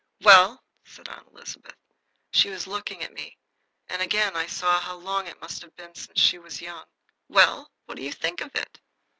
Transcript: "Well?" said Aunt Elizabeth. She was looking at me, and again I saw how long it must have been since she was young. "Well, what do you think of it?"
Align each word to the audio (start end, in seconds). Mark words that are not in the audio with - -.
"Well?" 0.21 0.63
said 0.83 1.07
Aunt 1.09 1.27
Elizabeth. 1.27 1.75
She 2.31 2.49
was 2.49 2.65
looking 2.65 3.03
at 3.03 3.13
me, 3.13 3.37
and 3.87 4.01
again 4.01 4.35
I 4.35 4.47
saw 4.47 4.79
how 4.79 4.95
long 4.95 5.27
it 5.27 5.39
must 5.39 5.61
have 5.61 5.75
been 5.75 5.93
since 5.93 6.19
she 6.19 6.39
was 6.39 6.59
young. 6.59 6.85
"Well, 7.27 7.71
what 7.85 7.97
do 7.97 8.01
you 8.01 8.11
think 8.11 8.41
of 8.41 8.55
it?" 8.55 8.79